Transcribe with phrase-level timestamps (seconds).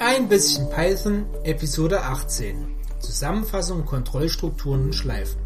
[0.00, 2.68] Ein bisschen Python, Episode 18.
[3.00, 5.40] Zusammenfassung, Kontrollstrukturen und Schleifen.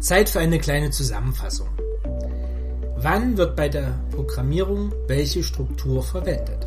[0.00, 1.68] Zeit für eine kleine Zusammenfassung.
[2.96, 6.66] Wann wird bei der Programmierung welche Struktur verwendet?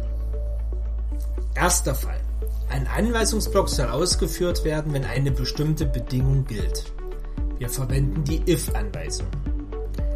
[1.55, 2.21] Erster Fall.
[2.69, 6.93] Ein Anweisungsblock soll ausgeführt werden, wenn eine bestimmte Bedingung gilt.
[7.57, 9.27] Wir verwenden die if-Anweisung.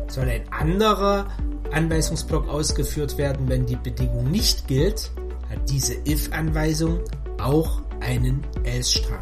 [0.08, 1.26] Soll ein anderer
[1.72, 5.12] Anweisungsblock ausgeführt werden, wenn die Bedingung nicht gilt,
[5.50, 7.00] hat diese if-Anweisung
[7.40, 9.20] auch einen else-Strang.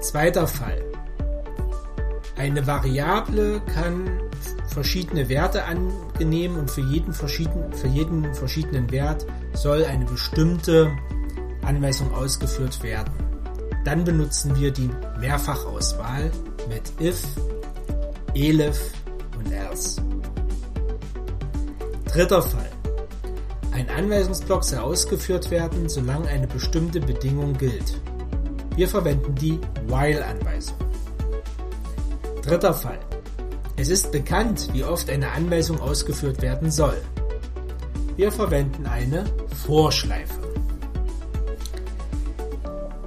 [0.00, 0.82] Zweiter Fall.
[2.36, 4.10] Eine Variable kann
[4.66, 10.90] verschiedene Werte annehmen und für jeden, verschieden, für jeden verschiedenen Wert soll eine bestimmte
[11.62, 13.12] Anweisung ausgeführt werden.
[13.84, 14.90] Dann benutzen wir die
[15.20, 16.30] Mehrfachauswahl
[16.68, 17.22] mit if,
[18.34, 18.92] elif
[19.38, 20.02] und else.
[22.06, 22.73] Dritter Fall.
[23.74, 28.00] Ein Anweisungsblock soll ausgeführt werden, solange eine bestimmte Bedingung gilt.
[28.76, 30.76] Wir verwenden die while-Anweisung.
[32.42, 33.00] Dritter Fall.
[33.76, 36.96] Es ist bekannt, wie oft eine Anweisung ausgeführt werden soll.
[38.14, 39.24] Wir verwenden eine
[39.66, 40.40] Vorschleife.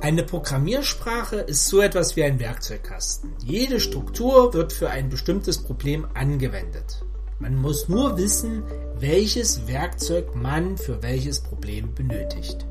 [0.02, 3.34] Eine Programmiersprache ist so etwas wie ein Werkzeugkasten.
[3.42, 7.06] Jede Struktur wird für ein bestimmtes Problem angewendet.
[7.40, 8.64] Man muss nur wissen,
[9.00, 12.66] welches Werkzeug man für welches Problem benötigt.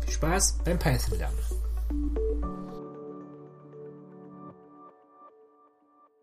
[0.00, 1.38] Viel Spaß beim Python lernen.